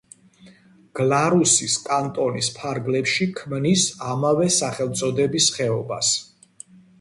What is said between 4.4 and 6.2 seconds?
სახელწოდების ხეობას.